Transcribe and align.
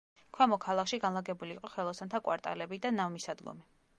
ქვემო 0.35 0.57
ქალაქში 0.63 0.97
განლაგებული 1.03 1.53
იყო 1.57 1.71
ხელოსანთა 1.75 2.21
კვარტალები 2.29 2.83
და 2.87 2.95
ნავმისადგომი. 2.99 3.67